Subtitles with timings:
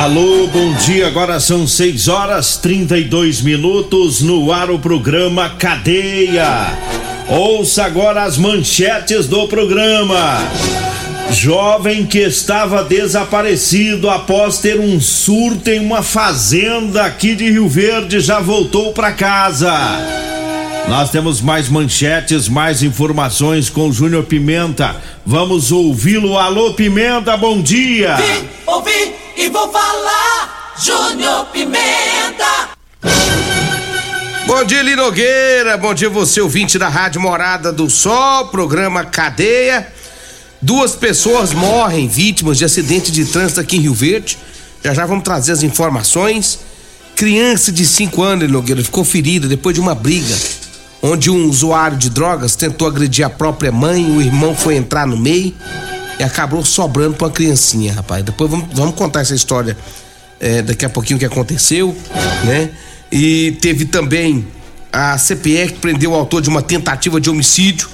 [0.00, 1.08] Alô, bom dia.
[1.08, 6.72] Agora são 6 horas 32 minutos no ar o programa Cadeia.
[7.28, 10.38] Ouça agora as manchetes do programa.
[11.32, 18.20] Jovem que estava desaparecido após ter um surto em uma fazenda aqui de Rio Verde
[18.20, 19.70] já voltou para casa.
[20.88, 24.96] Nós temos mais manchetes, mais informações com Júnior Pimenta.
[25.26, 26.38] Vamos ouvi-lo.
[26.38, 28.16] Alô, Pimenta, bom dia.
[28.16, 30.74] Vim, ouvi e vou falar.
[30.78, 32.70] Júnior Pimenta.
[34.46, 35.78] Bom dia, Linogueira.
[35.78, 39.90] Bom dia, você, ouvinte da Rádio Morada do Sol, programa Cadeia.
[40.60, 44.38] Duas pessoas morrem vítimas de acidente de trânsito aqui em Rio Verde.
[44.84, 46.58] Já já vamos trazer as informações.
[47.16, 50.36] Criança de 5 anos, Linogueira, ficou ferida depois de uma briga
[51.02, 55.16] onde um usuário de drogas tentou agredir a própria mãe, o irmão foi entrar no
[55.16, 55.54] meio
[56.20, 58.22] e acabou sobrando pra uma criancinha, rapaz.
[58.22, 59.74] Depois vamos, vamos contar essa história
[60.38, 61.96] é, daqui a pouquinho o que aconteceu,
[62.44, 62.68] né?
[63.10, 64.46] E teve também
[64.92, 67.88] a CPE que prendeu o autor de uma tentativa de homicídio,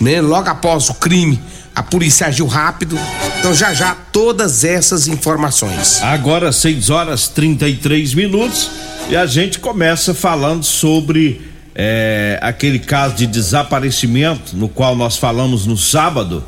[0.00, 0.20] né?
[0.20, 1.42] Logo após o crime,
[1.74, 2.96] a polícia agiu rápido.
[3.40, 6.00] Então já já todas essas informações.
[6.02, 8.70] Agora 6 horas 33 minutos
[9.10, 15.66] e a gente começa falando sobre é, aquele caso de desaparecimento no qual nós falamos
[15.66, 16.44] no sábado,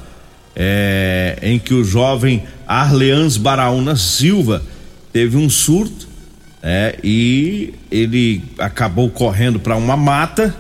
[0.57, 4.63] é, em que o jovem Arleans Baraúna Silva
[5.13, 6.09] teve um surto
[6.63, 10.55] é, e ele acabou correndo para uma mata.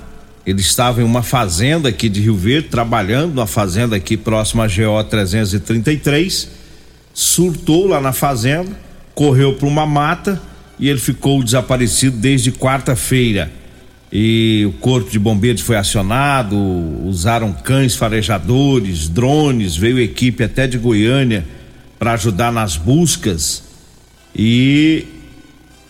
[0.46, 4.66] Ele estava em uma fazenda aqui de Rio Verde, trabalhando numa fazenda aqui próxima à
[4.66, 6.50] GO 333.
[7.14, 8.70] Surtou lá na fazenda,
[9.14, 10.40] correu para uma mata
[10.78, 13.50] e ele ficou desaparecido desde quarta-feira
[14.16, 16.56] e o corpo de bombeiros foi acionado,
[17.04, 21.44] usaram cães farejadores, drones, veio equipe até de Goiânia
[21.98, 23.64] para ajudar nas buscas
[24.36, 25.04] e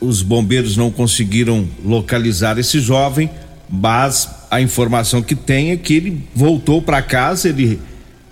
[0.01, 3.29] os bombeiros não conseguiram localizar esse jovem,
[3.69, 7.79] mas a informação que tem é que ele voltou para casa, ele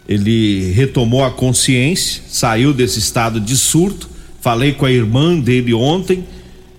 [0.08, 4.10] ele retomou a consciência, saiu desse estado de surto.
[4.40, 6.24] Falei com a irmã dele ontem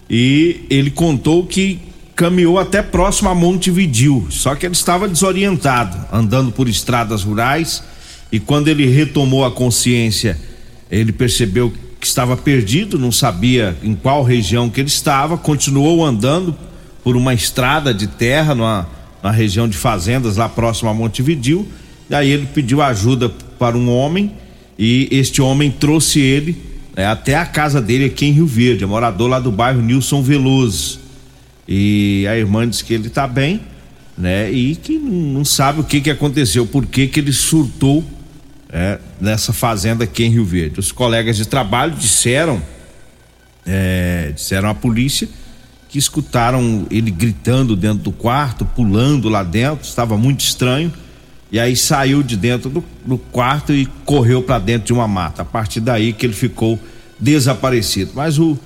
[0.09, 1.79] e ele contou que
[2.15, 7.83] caminhou até próximo a Montevidil, só que ele estava desorientado, andando por estradas rurais,
[8.31, 10.39] e quando ele retomou a consciência,
[10.89, 16.55] ele percebeu que estava perdido, não sabia em qual região que ele estava, continuou andando
[17.03, 18.87] por uma estrada de terra numa,
[19.21, 21.67] numa região de fazendas lá próximo a Montevidil.
[22.09, 24.31] Daí ele pediu ajuda para um homem
[24.77, 26.57] e este homem trouxe ele
[26.95, 30.21] né, até a casa dele aqui em Rio Verde, é morador lá do bairro Nilson
[30.21, 31.02] Veloso.
[31.67, 33.61] E a irmã diz que ele está bem,
[34.17, 34.51] né?
[34.51, 38.03] E que não sabe o que que aconteceu, por que que ele surtou
[38.69, 40.79] é, nessa fazenda aqui em Rio Verde.
[40.79, 42.61] Os colegas de trabalho disseram,
[43.65, 45.29] é, disseram à polícia
[45.87, 50.91] que escutaram ele gritando dentro do quarto, pulando lá dentro, estava muito estranho.
[51.51, 55.43] E aí saiu de dentro do, do quarto e correu para dentro de uma mata.
[55.43, 56.79] A partir daí que ele ficou
[57.19, 58.11] desaparecido.
[58.15, 58.57] Mas o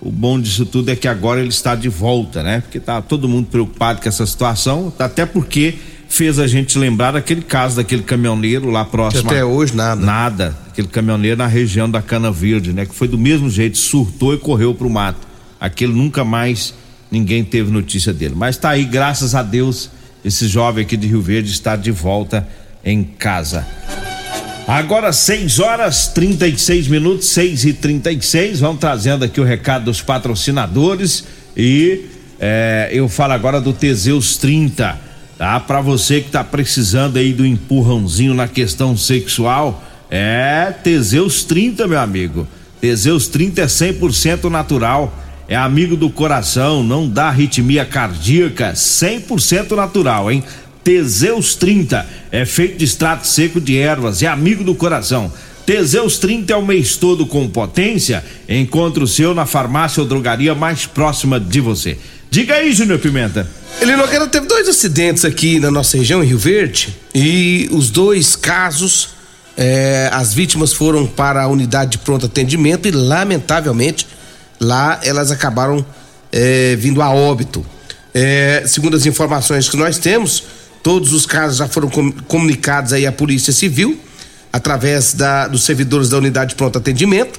[0.00, 2.60] o bom disso tudo é que agora ele está de volta, né?
[2.60, 5.74] Porque tá todo mundo preocupado com essa situação, até porque
[6.08, 9.22] fez a gente lembrar daquele caso daquele caminhoneiro lá próximo.
[9.22, 10.00] Que até hoje nada.
[10.04, 10.58] Nada.
[10.68, 12.86] Aquele caminhoneiro na região da Cana Verde, né?
[12.86, 15.28] Que foi do mesmo jeito, surtou e correu pro mato.
[15.60, 16.74] Aquele nunca mais
[17.10, 18.34] ninguém teve notícia dele.
[18.36, 19.90] Mas tá aí, graças a Deus,
[20.24, 22.48] esse jovem aqui de Rio Verde está de volta
[22.84, 23.66] em casa.
[24.70, 31.24] Agora 6 horas 36 minutos, 6 e 36 Vamos trazendo aqui o recado dos patrocinadores
[31.56, 32.04] e
[32.38, 34.96] é, eu falo agora do Teseus 30,
[35.36, 35.58] tá?
[35.58, 41.98] Para você que tá precisando aí do empurrãozinho na questão sexual, é Teseus 30, meu
[41.98, 42.46] amigo.
[42.80, 45.12] Teseus 30 é 100% natural,
[45.48, 50.44] é amigo do coração, não dá arritmia cardíaca, 100% natural, hein?
[50.82, 55.32] Teseus 30 é feito de extrato seco de ervas, é amigo do coração.
[55.66, 58.24] Teseus 30 é o mês todo com potência.
[58.48, 61.96] Encontre o seu na farmácia ou drogaria mais próxima de você.
[62.30, 63.46] Diga aí, Júnior Pimenta.
[63.80, 68.36] Ele Nogueira teve dois acidentes aqui na nossa região, em Rio Verde, e os dois
[68.36, 69.10] casos,
[69.56, 74.06] é, as vítimas foram para a unidade de pronto atendimento e, lamentavelmente,
[74.60, 75.84] lá elas acabaram
[76.32, 77.64] é, vindo a óbito.
[78.12, 80.44] É, segundo as informações que nós temos,
[80.82, 83.98] Todos os casos já foram com, comunicados aí à Polícia Civil,
[84.52, 87.38] através da, dos servidores da unidade de pronto atendimento.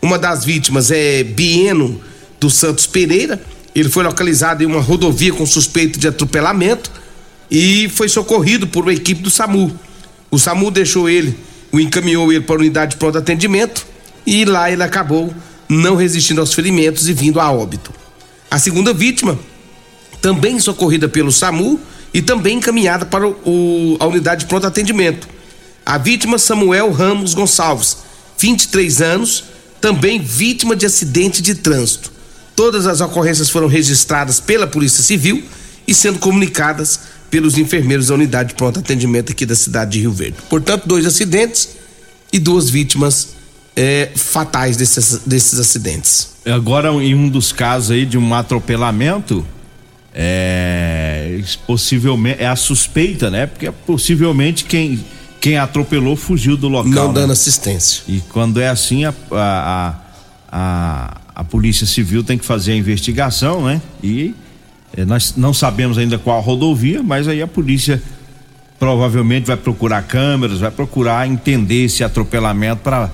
[0.00, 2.00] Uma das vítimas é Bieno
[2.38, 3.40] dos Santos Pereira.
[3.74, 6.90] Ele foi localizado em uma rodovia com suspeito de atropelamento
[7.50, 9.72] e foi socorrido por uma equipe do SAMU.
[10.30, 11.38] O SAMU deixou ele,
[11.70, 13.86] o encaminhou ele para a unidade de pronto atendimento
[14.26, 15.32] e lá ele acabou
[15.68, 17.92] não resistindo aos ferimentos e vindo a óbito.
[18.50, 19.38] A segunda vítima,
[20.20, 21.80] também socorrida pelo SAMU,
[22.12, 25.28] e também encaminhada para o, a unidade de pronto atendimento.
[25.84, 27.98] A vítima Samuel Ramos Gonçalves,
[28.38, 29.44] 23 anos,
[29.80, 32.12] também vítima de acidente de trânsito.
[32.54, 35.42] Todas as ocorrências foram registradas pela Polícia Civil
[35.86, 37.00] e sendo comunicadas
[37.30, 40.36] pelos enfermeiros da unidade de pronto atendimento aqui da cidade de Rio Verde.
[40.48, 41.70] Portanto, dois acidentes
[42.32, 43.30] e duas vítimas
[43.74, 46.28] é, fatais desses, desses acidentes.
[46.44, 49.46] Agora, em um dos casos aí de um atropelamento,
[50.14, 53.46] é, possivelmente é a suspeita, né?
[53.46, 55.02] Porque possivelmente quem
[55.42, 56.92] quem atropelou fugiu do local.
[56.92, 57.14] Não né?
[57.14, 58.04] dando assistência.
[58.06, 59.94] E quando é assim, a, a,
[60.52, 63.82] a, a, Polícia Civil tem que fazer a investigação, né?
[64.00, 64.36] E
[64.96, 68.00] é, nós não sabemos ainda qual rodovia, mas aí a polícia
[68.78, 73.10] provavelmente vai procurar câmeras, vai procurar entender esse atropelamento para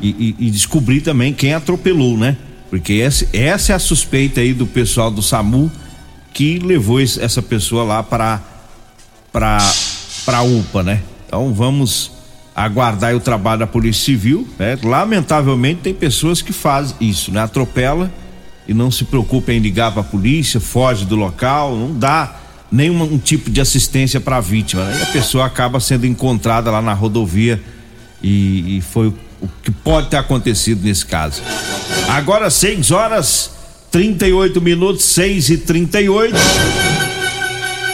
[0.00, 2.36] e, e, e, descobrir também quem atropelou, né?
[2.70, 5.70] Porque essa, essa é a suspeita aí do pessoal do SAMU
[6.32, 8.40] que levou essa pessoa lá para
[9.32, 9.58] para
[10.24, 11.02] para UPA, né?
[11.26, 12.12] Então vamos
[12.54, 14.78] aguardar o trabalho da Polícia Civil, né?
[14.82, 17.42] Lamentavelmente tem pessoas que fazem isso, né?
[17.42, 18.12] Atropela
[18.66, 22.36] e não se preocupa em ligar para a polícia, foge do local, não dá
[22.70, 24.98] nenhum um tipo de assistência para a vítima, né?
[25.00, 27.60] E a pessoa acaba sendo encontrada lá na rodovia
[28.22, 31.42] e, e foi o, o que pode ter acontecido nesse caso.
[32.08, 33.61] Agora 6 horas
[33.92, 36.34] 38 minutos, 6 e 38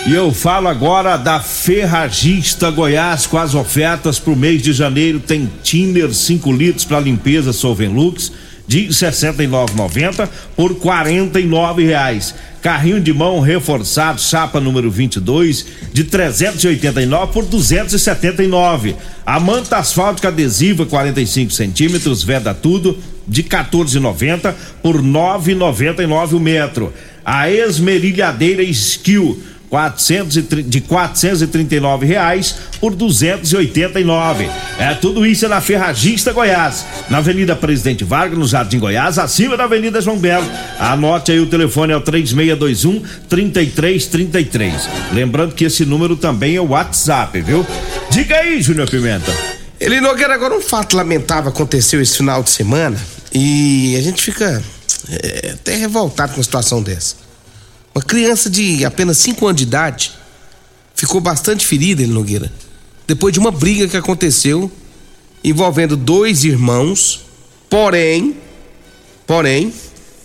[0.07, 5.21] e eu falo agora da Ferragista Goiás com as ofertas para o mês de janeiro.
[5.21, 8.33] Tem Tiner 5 litros para limpeza Solvenlux
[8.67, 12.35] de 69,90 por R$ reais.
[12.63, 18.97] Carrinho de mão reforçado, chapa número 22, de 389 por 279.
[19.27, 22.97] A manta asfáltica adesiva 45 centímetros, veda tudo,
[23.29, 26.93] de 14,90 por 9,99 o metro.
[27.25, 29.39] A esmerilhadeira Skill
[29.69, 30.35] 400
[30.65, 34.49] de 439 reais por 289.
[34.79, 39.57] É tudo isso é na Ferragista Goiás, na Avenida Presidente Vargas, no Jardim Goiás, acima
[39.57, 40.47] da Avenida João Belo.
[40.79, 44.89] Anote aí o telefone é o 3621 3333.
[45.13, 47.67] Lembrando que esse número também é o WhatsApp, viu?
[48.11, 49.33] Diga aí, Júnior Pimenta.
[49.81, 52.97] Ele Nogueira, agora um fato lamentável aconteceu esse final de semana
[53.33, 54.63] e a gente fica
[55.11, 57.17] é, até revoltado com uma situação dessa.
[57.95, 60.13] Uma criança de apenas 5 anos de idade
[60.95, 62.53] ficou bastante ferida, ele Nogueira,
[63.07, 64.71] depois de uma briga que aconteceu
[65.43, 67.25] envolvendo dois irmãos,
[67.71, 68.37] porém,
[69.27, 69.73] porém,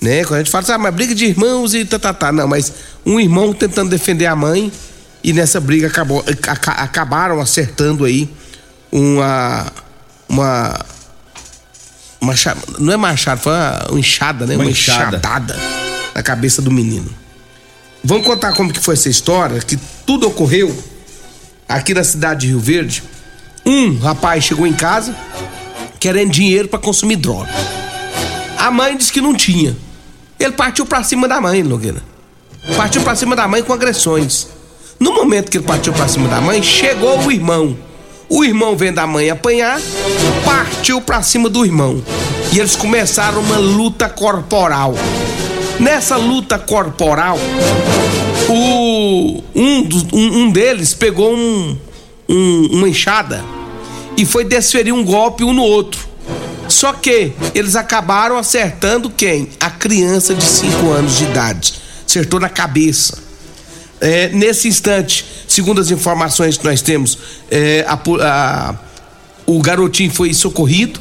[0.01, 2.31] né, quando a gente fala assim, ah, mas briga de irmãos e tá, tá, tá,
[2.31, 2.73] não, mas
[3.05, 4.71] um irmão tentando defender a mãe
[5.23, 6.23] e nessa briga acabou,
[6.67, 8.29] acabaram acertando aí
[8.91, 9.71] uma
[10.27, 10.85] uma
[12.23, 12.33] uma
[12.79, 14.55] não é machado, foi uma, uma enxada, né?
[14.55, 15.17] Uma, uma enxada.
[15.17, 15.59] enxadada
[16.15, 17.09] na cabeça do menino.
[18.03, 20.75] Vamos contar como que foi essa história, que tudo ocorreu
[21.67, 23.03] aqui na cidade de Rio Verde.
[23.65, 25.15] Um rapaz chegou em casa
[25.99, 27.49] querendo dinheiro para consumir droga.
[28.57, 29.75] A mãe disse que não tinha.
[30.39, 32.03] Ele partiu para cima da mãe, Nogueira.
[32.75, 34.47] Partiu para cima da mãe com agressões.
[34.99, 37.77] No momento que ele partiu para cima da mãe, chegou o irmão.
[38.35, 39.79] O irmão vendo a mãe apanhar,
[40.43, 42.03] partiu para cima do irmão.
[42.51, 44.95] E eles começaram uma luta corporal.
[45.79, 47.37] Nessa luta corporal,
[48.49, 51.77] o, um, um, um deles pegou um,
[52.27, 53.45] um, uma enxada
[54.17, 56.07] e foi desferir um golpe um no outro.
[56.67, 59.47] Só que eles acabaram acertando quem?
[59.59, 61.75] A criança de 5 anos de idade.
[62.03, 63.15] Acertou na cabeça.
[64.01, 67.17] É, nesse instante, segundo as informações que nós temos,
[67.51, 68.75] é, a, a,
[69.45, 70.99] o garotinho foi socorrido,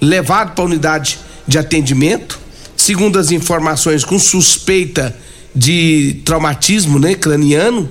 [0.00, 2.40] levado para a unidade de atendimento.
[2.76, 5.16] Segundo as informações, com suspeita
[5.54, 7.88] de traumatismo né, craniano,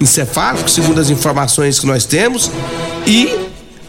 [0.00, 2.50] encefálico, segundo as informações que nós temos.
[3.06, 3.28] E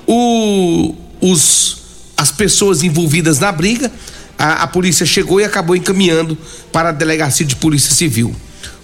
[0.06, 1.78] o, os,
[2.18, 3.90] as pessoas envolvidas na briga,
[4.38, 6.38] a, a, polícia chegou e acabou encaminhando
[6.74, 8.36] para a delegacia de polícia civil.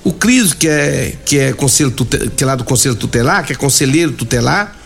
[0.04, 3.56] O Cris, que é, que é conselho que é lá do conselho tutelar, que é
[3.56, 4.78] conselheiro tutelar,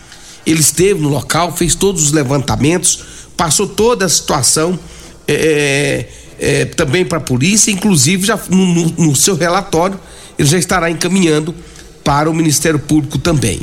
[0.46, 3.00] ele esteve no local, fez todos os levantamentos,
[3.36, 4.78] passou toda a situação
[5.26, 6.06] é,
[6.38, 9.98] é, também para a polícia, inclusive já no, no, no seu relatório
[10.38, 11.54] ele já estará encaminhando
[12.04, 13.60] para o Ministério Público também.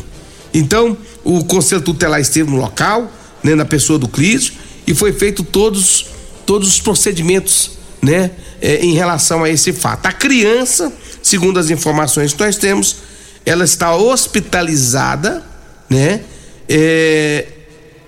[0.53, 4.53] Então, o Conselho Tutelar esteve no local, né, na pessoa do Clísio,
[4.85, 6.07] e foi feito todos,
[6.45, 7.71] todos os procedimentos,
[8.01, 8.31] né,
[8.61, 10.05] é, em relação a esse fato.
[10.05, 10.91] A criança,
[11.25, 12.97] segundo as informações que nós temos,
[13.43, 15.43] ela está hospitalizada,
[15.89, 16.21] né,
[16.69, 17.47] é,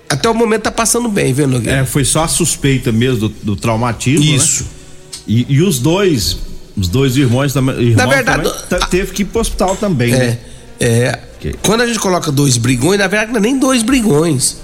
[0.08, 1.80] até o momento tá passando bem, viu, Nogueira?
[1.80, 4.24] É, foi só a suspeita mesmo do, do traumatismo.
[4.24, 4.36] Né?
[4.36, 4.62] Isso.
[4.62, 4.68] Né?
[5.26, 6.38] E, e, os dois,
[6.76, 7.74] os dois irmãos também.
[7.76, 10.38] Irmãos Na verdade, também, teve que ir pro hospital também, é, né?
[10.80, 11.18] É.
[11.62, 14.58] Quando a gente coloca dois brigões, na verdade não é nem dois brigões.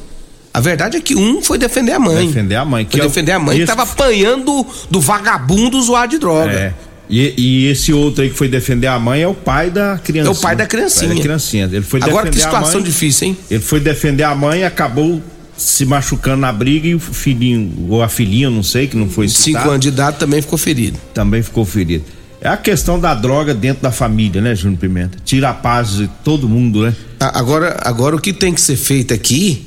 [0.53, 2.29] A verdade é que um foi defender a mãe.
[2.29, 2.85] Defender a mãe.
[2.85, 6.53] Que foi é defender a mãe que tava apanhando do vagabundo usuário de droga.
[6.53, 6.75] É.
[7.09, 10.31] E, e, esse outro aí que foi defender a mãe é o pai da criança.
[10.31, 11.09] É o pai da criancinha.
[11.09, 11.65] Pai da criancinha.
[11.71, 13.37] Ele foi Agora que situação mãe, difícil, hein?
[13.51, 15.23] Ele foi defender a mãe e acabou
[15.57, 19.29] se machucando na briga e o filhinho, ou a filhinha, não sei, que não foi
[19.29, 19.45] citado.
[19.45, 20.99] Cinco anos de idade também ficou ferido.
[21.13, 22.05] Também ficou ferido.
[22.41, 25.19] É a questão da droga dentro da família, né, Júnior Pimenta?
[25.25, 26.95] Tira a paz de todo mundo, né?
[27.21, 29.67] Agora, agora o que tem que ser feito aqui,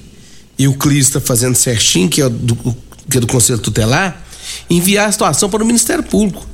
[0.60, 2.56] e o Clis está fazendo certinho, que é do,
[3.10, 4.22] que é do Conselho Tutelar,
[4.70, 6.46] enviar a situação para o Ministério Público.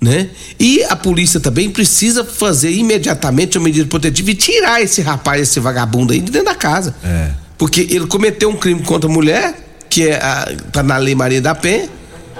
[0.00, 0.30] Né?
[0.60, 5.58] E a polícia também precisa fazer imediatamente uma medida protetiva e tirar esse rapaz, esse
[5.58, 6.94] vagabundo aí de dentro da casa.
[7.02, 7.30] É.
[7.56, 9.54] Porque ele cometeu um crime contra a mulher,
[9.90, 11.88] que é a, tá na Lei Maria da Penha,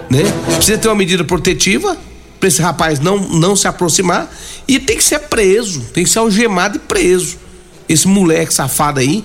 [0.08, 0.20] né?
[0.54, 1.96] Precisa ter uma medida protetiva
[2.38, 4.32] para esse rapaz não, não se aproximar
[4.66, 7.36] e tem que ser preso, tem que ser algemado e preso.
[7.88, 9.24] Esse moleque safado aí,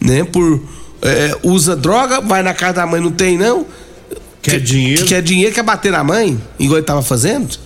[0.00, 0.62] né, por
[1.02, 3.66] é, usa droga, vai na casa da mãe, não tem não.
[4.40, 5.04] Quer dinheiro?
[5.06, 7.58] Quer dinheiro, quer bater na mãe, igual ele tava fazendo.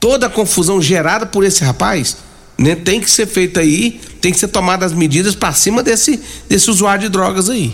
[0.00, 2.16] Toda a confusão gerada por esse rapaz,
[2.58, 6.20] né, tem que ser feita aí, tem que ser tomadas as medidas para cima desse
[6.48, 7.72] desse usuário de drogas aí.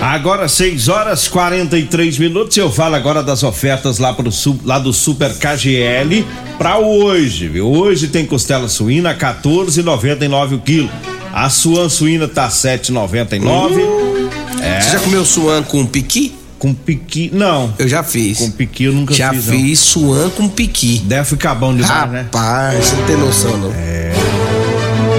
[0.00, 2.56] Agora 6 horas 43 minutos.
[2.56, 4.30] Eu falo agora das ofertas lá, pro,
[4.64, 6.24] lá do Super KGL
[6.56, 7.70] para hoje, viu?
[7.70, 10.90] Hoje tem costela suína 14,99 o quilo.
[11.32, 13.44] A suan suína tá 7,99.
[13.44, 14.30] Uhum.
[14.62, 14.80] É.
[14.80, 16.39] Você já comeu suan com piqui?
[16.60, 17.72] Com piqui, não.
[17.78, 18.38] Eu já fiz.
[18.38, 19.44] Com piqui eu nunca já fiz.
[19.46, 20.98] Já fiz suan com piqui.
[21.06, 22.22] Deve ficar bom demais, Rapaz, né?
[22.24, 23.72] Rapaz, você não tem noção, não.
[23.72, 24.12] É.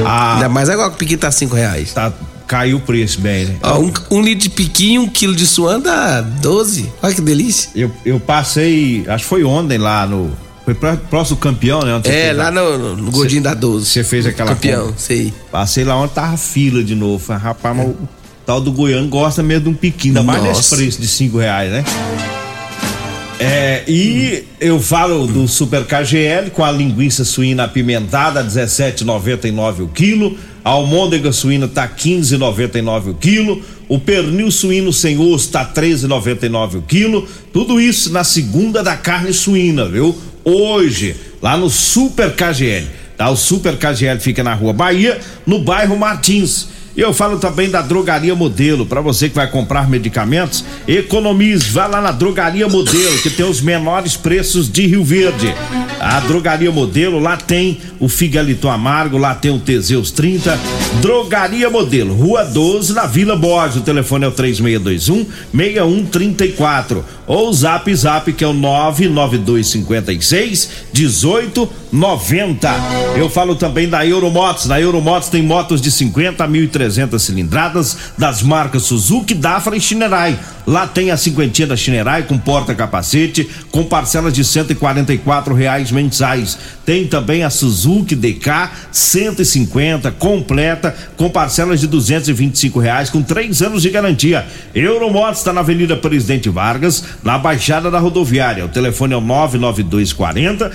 [0.06, 1.94] Ah, Ainda mais agora que o piqui tá 5 reais.
[1.94, 2.14] Tá
[2.48, 3.56] caiu o preço bem, né?
[3.64, 6.92] Ó, um, um, litro de piquinho, um quilo de suã dá 12.
[7.02, 7.72] Olha que delícia.
[7.74, 10.30] Eu, eu passei, acho que foi ontem lá no.
[10.64, 12.00] Foi próximo campeão, né?
[12.04, 13.88] É, lá no, no Gordinho da 12.
[13.88, 15.00] Você fez aquela Campeão, compra.
[15.00, 15.34] sei.
[15.52, 17.34] Passei lá onde tava fila de novo.
[17.34, 17.96] Rapaz, mas o
[18.52, 21.72] tal do Goiano gosta mesmo de um piquinho, ainda mais nesse preço de 5 reais,
[21.72, 21.86] né?
[23.40, 30.38] É, e eu falo do Super KGL com a linguiça suína apimentada, 17,99 o quilo.
[30.66, 33.62] A almôndega suína tá 15,99 o quilo.
[33.88, 37.26] O pernil suíno sem osso tá 13,99 o quilo.
[37.54, 40.14] Tudo isso na segunda da carne suína, viu?
[40.44, 42.86] Hoje, lá no Super KGL.
[43.16, 43.30] Tá?
[43.30, 45.18] O Super KGL fica na Rua Bahia,
[45.48, 46.81] no bairro Martins.
[46.96, 48.86] Eu falo também da Drogaria Modelo.
[48.86, 51.70] Para você que vai comprar medicamentos, economize.
[51.72, 55.54] Vá lá na Drogaria Modelo, que tem os menores preços de Rio Verde.
[56.00, 60.60] A Drogaria Modelo, lá tem o Figalito Amargo, lá tem o Teseus 30.
[61.02, 63.78] Drogaria Modelo, Rua 12, na Vila Borges.
[63.78, 67.06] O telefone é o 3621 6134.
[67.32, 72.70] Ou Zap Zap, que é o 99256 1890.
[73.16, 74.66] Eu falo também da Euromotos.
[74.66, 79.80] Na Euromotos tem motos de 50 mil e 300 cilindradas das marcas Suzuki, Dafra e
[79.80, 80.38] Shinerai.
[80.68, 86.58] Lá tem a cinquentinha da Shinerai com porta-capacete, com parcelas de 144 reais mensais.
[86.86, 93.82] Tem também a Suzuki DK 150 completa, com parcelas de 225 reais, com três anos
[93.82, 94.46] de garantia.
[94.76, 98.66] Euromotos está na Avenida Presidente Vargas, na Baixada da Rodoviária.
[98.66, 100.72] O telefone é o 99240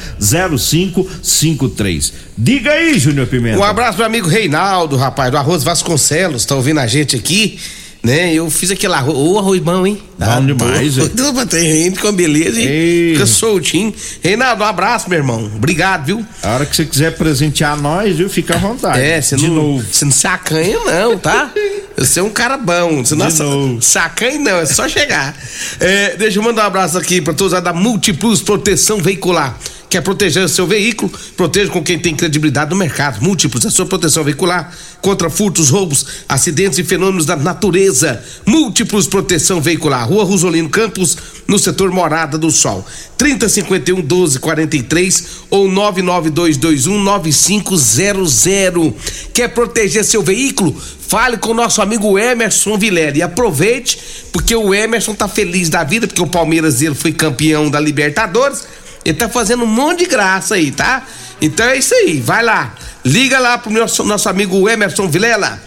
[0.59, 2.12] 05 3553.
[2.37, 3.59] Diga aí, Júnior Pimenta.
[3.59, 7.59] Um abraço pro amigo Reinaldo, rapaz, do Arroz Vasconcelos, tá ouvindo a gente aqui
[8.07, 8.33] né?
[8.33, 10.00] Eu fiz aquele arroz, ô arroz bom, hein?
[10.17, 11.11] Bom ah, demais, hein?
[11.50, 12.69] Ter gente com beleza, hein?
[12.69, 13.12] Ei.
[13.15, 13.93] Fica soltinho.
[14.23, 15.50] Reinaldo, um abraço, meu irmão.
[15.57, 16.26] Obrigado, viu?
[16.41, 18.31] A hora que você quiser presentear nós, viu?
[18.31, 19.00] Fica à vontade.
[19.00, 19.79] É, você não.
[19.79, 21.50] Você não se acanha, não, tá?
[21.97, 23.05] Você é um cara bom.
[23.05, 25.35] Você não sacanha, não, é só chegar.
[25.79, 29.59] É, deixa eu mandar um abraço aqui pra todos da Multiplus Proteção Veicular.
[29.88, 31.12] Quer proteger o seu veículo?
[31.37, 33.23] Proteja com quem tem credibilidade no mercado.
[33.23, 38.21] Múltiplos, a sua proteção veicular contra furtos, roubos, acidentes e fenômenos da natureza.
[38.45, 40.09] Múltiplos Proteção Veicular.
[40.09, 41.16] Rua Rosolino Campos,
[41.47, 42.85] no setor Morada do Sol.
[43.16, 48.95] 3051 1243 ou 99221 9500.
[49.33, 50.76] Quer proteger seu veículo?
[51.07, 53.97] Fale com o nosso amigo Emerson Vilela e aproveite,
[54.33, 58.64] porque o Emerson tá feliz da vida, porque o Palmeiras foi campeão da Libertadores
[59.07, 61.07] ele tá fazendo um monte de graça aí, tá?
[61.41, 62.75] Então é isso aí, vai lá.
[63.05, 65.63] Liga lá pro nosso, nosso amigo Emerson Vilela.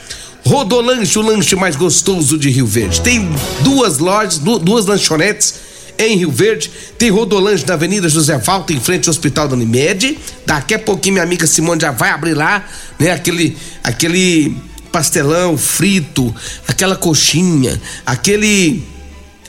[0.46, 3.00] Rodolanche, o lanche mais gostoso de Rio Verde.
[3.00, 3.30] Tem
[3.62, 5.56] duas lojas, duas lanchonetes
[5.98, 6.70] em Rio Verde.
[6.98, 10.20] Tem Rodolanche na Avenida José Valta, em frente ao Hospital da Unimed.
[10.46, 12.66] Daqui a pouquinho minha amiga Simone já vai abrir lá,
[13.00, 13.12] né?
[13.12, 14.58] Aquele, aquele
[14.92, 16.36] pastelão frito,
[16.68, 18.84] aquela coxinha, aquele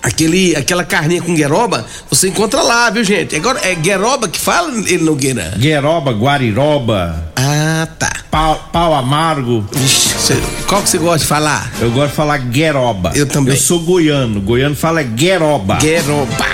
[0.02, 3.36] aquele, aquela carninha com gueroba, você encontra lá, viu, gente?
[3.36, 5.54] Agora, é gueroba que fala, ele Nogueira?
[5.56, 7.32] Gueroba, guariroba.
[7.36, 8.10] Ah, tá.
[8.30, 9.66] Pau, pau amargo.
[9.72, 10.34] Vixe,
[10.66, 11.70] qual que você gosta de falar?
[11.80, 13.12] Eu gosto de falar gueroba.
[13.14, 13.54] Eu também.
[13.54, 14.40] Eu sou goiano.
[14.40, 15.76] Goiano fala gueroba.
[15.76, 16.46] Gueroba.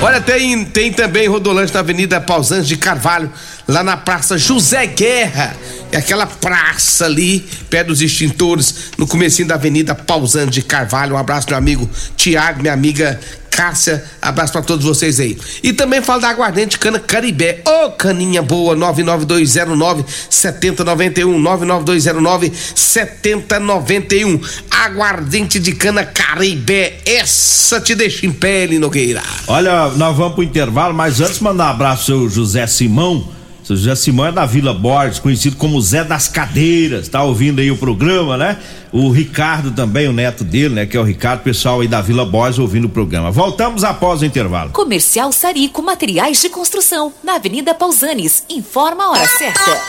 [0.00, 3.30] Olha, tem, tem também Rodolante na Avenida Pausantes de Carvalho,
[3.68, 5.54] lá na Praça José Guerra.
[5.92, 11.14] É aquela praça ali, perto dos extintores, no comecinho da Avenida Pausantes de Carvalho.
[11.14, 13.20] Um abraço, meu amigo Tiago, minha amiga
[13.50, 15.36] Cássia, abraço para todos vocês aí.
[15.62, 17.60] E também fala da aguardente cana Caribé.
[17.66, 24.40] Ô, oh, caninha boa, 99209 7091, 99209 7091.
[24.70, 29.22] Aguardente de cana Caribé, essa te deixa em pele, Nogueira.
[29.46, 33.94] Olha, nós vamos pro intervalo, mas antes mandar um abraço ao José Simão seu José
[33.94, 38.36] Simão é da Vila Borges, conhecido como Zé das Cadeiras, tá ouvindo aí o programa,
[38.36, 38.58] né?
[38.90, 40.86] O Ricardo também, o neto dele, né?
[40.86, 43.30] Que é o Ricardo, pessoal aí da Vila Borges ouvindo o programa.
[43.30, 44.70] Voltamos após o intervalo.
[44.70, 48.44] Comercial Sarico Materiais de Construção, na Avenida Pausanes.
[48.50, 49.80] Informa a hora certa.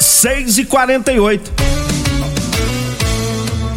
[0.00, 1.67] 6 e 48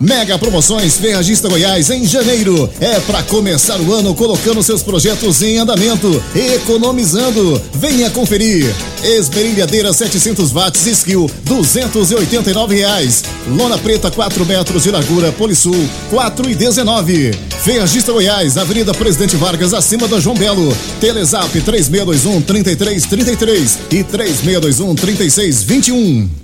[0.00, 2.68] Mega promoções Ferragista Goiás em janeiro.
[2.80, 7.60] É para começar o ano colocando seus projetos em andamento, economizando.
[7.74, 8.74] Venha conferir.
[9.02, 13.22] Esmerilhadeira 700 watts Skill, 289 reais.
[13.46, 17.32] Lona preta 4 metros de largura Polisul, 4 e 19.
[17.62, 20.76] Ferragista Goiás, Avenida Presidente Vargas, acima da João Belo.
[21.00, 26.43] Telezap 3621 3333 e 3621 3621.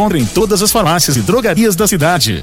[0.00, 2.42] encontra em todas as farmácias e drogarias da cidade.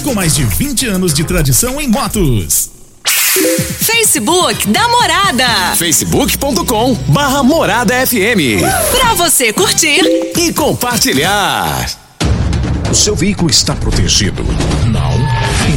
[0.01, 2.69] com mais de 20 anos de tradição em motos.
[3.03, 5.75] Facebook da Morada.
[5.75, 8.61] Facebook.com barra Morada FM.
[8.91, 10.01] Pra você curtir
[10.37, 11.89] e compartilhar.
[12.89, 14.43] O seu veículo está protegido?
[14.87, 15.20] Não?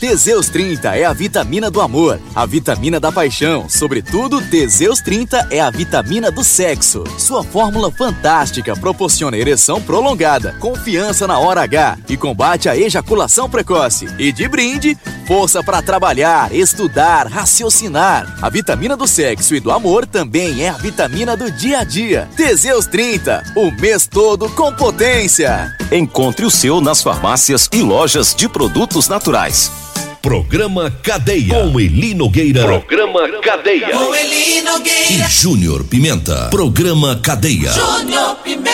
[0.00, 3.68] Teseus 30 é a vitamina do amor, a vitamina da paixão.
[3.68, 7.02] Sobretudo, Teseus 30 é a vitamina do sexo.
[7.18, 14.06] Sua fórmula fantástica proporciona ereção prolongada, confiança na hora H e combate a ejaculação precoce.
[14.20, 18.38] E de brinde, força para trabalhar, estudar, raciocinar.
[18.40, 22.28] A vitamina do sexo e do amor também é a vitamina do dia a dia.
[22.36, 25.76] Teseus 30, o mês todo com potência.
[25.90, 29.87] Encontre o seu nas farmácias e lojas de produtos naturais.
[30.22, 31.54] Programa Cadeia.
[31.54, 32.64] Com Eli Nogueira.
[32.64, 33.88] Programa Cadeia.
[33.90, 35.12] Com Eli Nogueira.
[35.12, 36.48] E Júnior Pimenta.
[36.50, 37.70] Programa Cadeia.
[37.72, 38.68] Júnior Pimenta.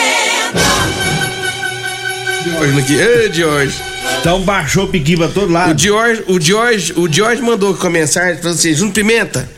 [2.45, 2.93] Jorge aqui.
[2.95, 3.75] Ei, Jorge.
[4.19, 5.75] Então baixou o piqui pra todo lado.
[5.75, 8.77] O Jorge, o Jorge, o Jorge mandou com a mensagem pra vocês.
[8.77, 9.49] Júnior Pimenta,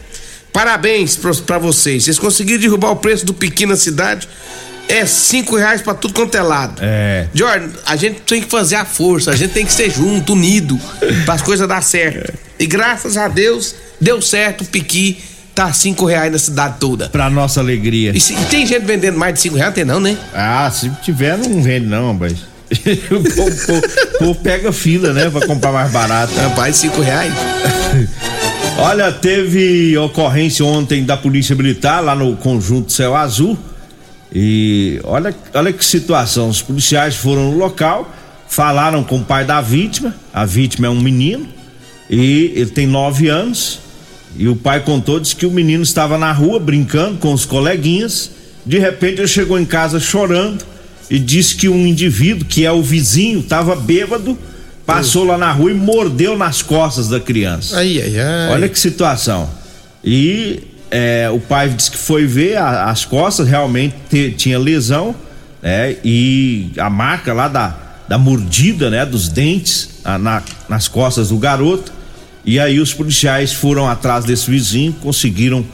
[0.52, 2.04] parabéns pra, pra vocês.
[2.04, 4.28] Vocês conseguiram derrubar o preço do piqui na cidade.
[4.90, 6.80] É cinco reais pra tudo quanto é lado.
[6.82, 7.28] É.
[7.34, 10.80] Jorge, a gente tem que fazer a força, a gente tem que ser junto, unido,
[11.26, 12.34] para as coisas dar certo.
[12.60, 15.18] E graças a Deus, deu certo, o piqui
[15.54, 17.10] tá cinco reais na cidade toda.
[17.10, 18.12] Pra nossa alegria.
[18.16, 19.74] E, se- tem gente vendendo mais de cinco reais?
[19.74, 20.18] Tem não, né?
[20.34, 22.34] Ah, se tiver, não vende não, mas.
[23.12, 23.82] o povo,
[24.20, 25.30] povo pega fila, né?
[25.30, 26.34] Pra comprar mais barato.
[26.36, 27.34] Rapaz, cinco reais.
[28.78, 33.58] Olha, teve ocorrência ontem da Polícia Militar lá no conjunto Céu Azul.
[34.34, 36.50] E olha, olha que situação.
[36.50, 38.14] Os policiais foram no local,
[38.48, 40.16] falaram com o pai da vítima.
[40.34, 41.48] A vítima é um menino
[42.10, 43.80] e ele tem nove anos.
[44.38, 48.32] E o pai contou, disse que o menino estava na rua brincando com os coleguinhas.
[48.66, 50.64] De repente ele chegou em casa chorando
[51.10, 54.38] e disse que um indivíduo, que é o vizinho, estava bêbado,
[54.86, 57.78] passou lá na rua e mordeu nas costas da criança.
[57.78, 58.52] Ai, ai, ai.
[58.52, 59.50] Olha que situação.
[60.04, 65.16] E é, o pai disse que foi ver a- as costas, realmente te- tinha lesão,
[65.62, 65.96] né?
[66.04, 67.76] E a marca lá da,
[68.08, 69.06] da mordida, né?
[69.06, 71.92] Dos dentes ah, na- nas costas do garoto.
[72.46, 75.66] E aí os policiais foram atrás desse vizinho, conseguiram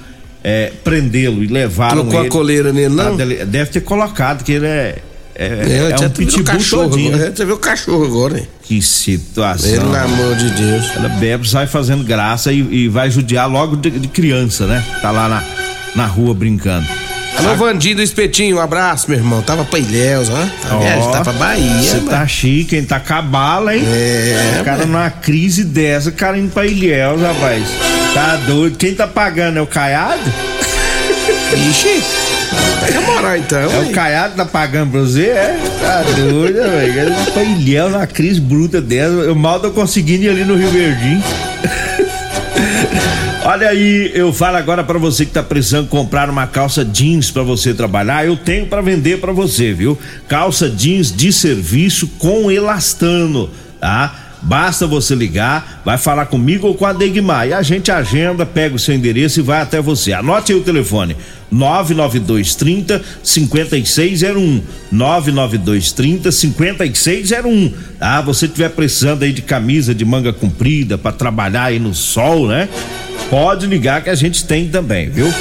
[0.43, 3.15] é, prendê-lo e levaram Colocou a ele coleira nele, não?
[3.15, 4.97] dele- Deve ter colocado, que ele é.
[5.35, 7.29] É, É, é um pitbull cachorro todinho, agora.
[7.29, 7.35] né?
[7.35, 8.47] Você viu o cachorro agora, hein?
[8.61, 9.71] Que situação.
[9.71, 10.91] Pelo amor de Deus.
[10.95, 14.83] Ela bebe, sai fazendo graça e, e vai judiar logo de, de criança, né?
[15.01, 15.43] Tá lá na,
[15.95, 16.87] na rua brincando.
[17.35, 19.41] Alô, Vandinho do Espetinho, um abraço, meu irmão.
[19.41, 20.67] Tava pra Ilhéus, ó.
[20.69, 21.81] Tá viajando, tá pra Bahia.
[21.81, 22.09] Você mano.
[22.11, 22.85] tá chique, hein?
[22.85, 23.83] Tá cabala, hein?
[23.87, 27.63] É, O cara numa crise dessa, o cara indo pra Ilhéus, rapaz.
[28.13, 28.77] Tá doido.
[28.77, 30.21] Quem tá pagando é o Caiado?
[31.69, 32.03] Ixi.
[32.95, 33.59] A moral então.
[33.59, 33.91] É o?
[33.91, 35.27] Caiado tá pagando pra você?
[35.27, 35.57] É?
[35.81, 37.15] Tá doido, velho.
[37.33, 39.13] Pra Ilhéus numa crise bruta dessa.
[39.13, 41.23] Eu mal tô conseguindo ir ali no Rio Verdinho.
[43.45, 47.43] Olha aí, eu falo agora pra você que tá precisando comprar uma calça jeans pra
[47.43, 49.99] você trabalhar, eu tenho pra vender pra você, viu?
[50.29, 53.49] Calça jeans de serviço com elastano,
[53.81, 54.22] tá?
[54.43, 58.75] Basta você ligar, vai falar comigo ou com a Degmar e a gente agenda, pega
[58.75, 60.11] o seu endereço e vai até você.
[60.11, 61.15] Anote aí o telefone:
[61.49, 64.61] 99230 5601.
[64.91, 67.73] 99230 5601.
[68.01, 72.47] Ah, você estiver precisando aí de camisa de manga comprida pra trabalhar aí no sol,
[72.47, 72.67] né?
[73.29, 75.33] Pode ligar que a gente tem também, viu?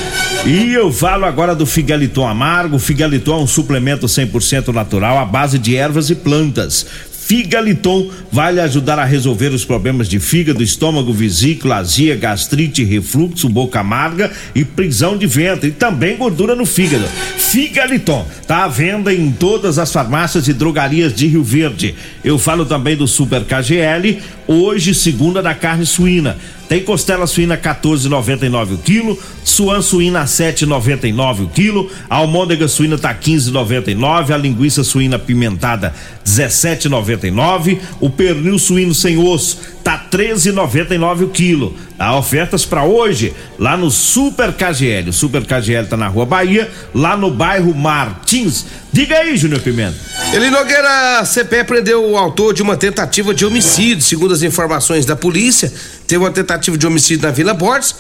[0.47, 2.79] E eu falo agora do Figaliton Amargo.
[2.79, 6.87] Figaliton é um suplemento 100% natural à base de ervas e plantas.
[7.33, 13.49] Figaliton vai lhe ajudar a resolver os problemas de fígado, estômago, vesícula, azia, gastrite, refluxo,
[13.49, 17.07] boca amarga e prisão de ventre e também gordura no fígado.
[17.39, 21.95] Figaliton tá à venda em todas as farmácias e drogarias de Rio Verde.
[22.23, 26.37] Eu falo também do Super KGL, hoje segunda da carne suína.
[26.69, 33.15] Tem costela suína 14,99 o quilo, suan suína 7,99 o quilo, a almôndega suína tá
[33.15, 41.77] 15,99, a linguiça suína pimentada 17,99, o pernil suíno sem osso tá 13,99 o quilo.
[41.99, 45.11] Há ofertas para hoje lá no Super KGL.
[45.11, 48.67] O Super KGL tá na Rua Bahia, lá no bairro Martins.
[48.93, 49.97] Diga aí, Júnior Pimenta.
[50.33, 54.03] Ele Nogueira, CPE prendeu o autor de uma tentativa de homicídio.
[54.03, 55.73] Segundo as informações da polícia,
[56.07, 57.97] teve uma tentativa de homicídio na Vila Borges.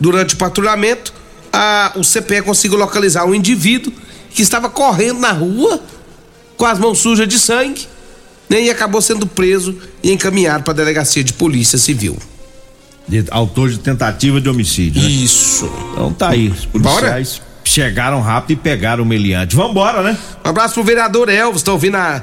[0.00, 1.12] Durante o patrulhamento,
[1.52, 3.92] a, o CPE conseguiu localizar um indivíduo
[4.30, 5.80] que estava correndo na rua
[6.56, 7.88] com as mãos sujas de sangue
[8.48, 12.16] né, e acabou sendo preso e encaminhado para a delegacia de polícia civil.
[13.06, 15.02] De, autor de tentativa de homicídio.
[15.02, 15.08] Né?
[15.08, 15.70] Isso.
[15.92, 16.48] Então tá aí.
[16.48, 17.48] Os policiais Bora?
[17.64, 19.56] chegaram rápido e pegaram o meliante.
[19.56, 20.16] Vambora, né?
[20.44, 22.22] Um abraço pro vereador Elvis, tá ouvindo a